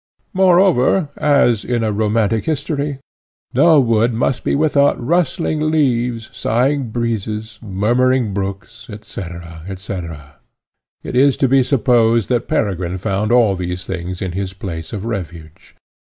[0.33, 2.97] Moreover, as in a romantic history
[3.53, 9.21] no wood must be without rustling leaves, sighing breezes, murmuring brooks, &c.
[9.21, 10.01] &c.
[11.03, 15.05] it is to be supposed that Peregrine found all these things in his place of
[15.05, 15.75] refuge.